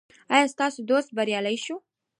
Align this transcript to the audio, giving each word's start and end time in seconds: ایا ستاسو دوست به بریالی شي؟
ایا 0.33 0.45
ستاسو 0.53 0.79
دوست 0.89 1.09
به 1.11 1.15
بریالی 1.17 1.57
شي؟ 1.65 1.73